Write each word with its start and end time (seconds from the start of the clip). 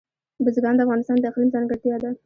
بزګان 0.43 0.75
د 0.77 0.81
افغانستان 0.85 1.17
د 1.19 1.25
اقلیم 1.29 1.49
ځانګړتیا 1.55 1.95
ده. 2.03 2.09